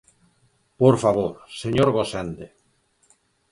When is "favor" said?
1.03-1.33